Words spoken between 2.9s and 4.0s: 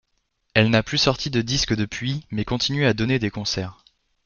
donner des concerts.